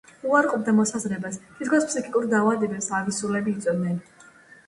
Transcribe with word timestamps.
უარყოფდა 0.27 0.71
მოსაზრებას, 0.77 1.35
თითქოს 1.59 1.85
ფსიქიკურ 1.91 2.25
დაავადებებს 2.31 2.89
ავი 3.01 3.13
სულები 3.19 3.53
იწვევდნენ. 3.59 4.01